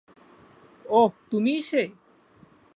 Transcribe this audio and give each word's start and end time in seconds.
ওহ, 0.89 1.11
তুমিই 1.31 1.61
সে? 1.61 1.81